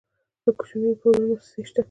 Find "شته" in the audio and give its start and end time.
1.69-1.79